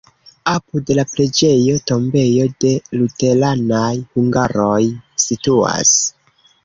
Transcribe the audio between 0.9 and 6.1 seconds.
la preĝejo tombejo de luteranaj hungaroj situas.